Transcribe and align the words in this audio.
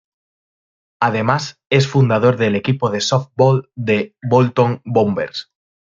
Además, 0.99 1.59
es 1.69 1.87
fundador 1.87 2.37
del 2.37 2.55
equipo 2.55 2.89
de 2.89 3.01
softball 3.01 3.69
The 3.75 4.15
Bolton 4.23 4.81
Bombers. 4.83 5.51